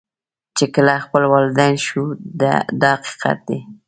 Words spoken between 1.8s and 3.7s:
شو دا حقیقت دی.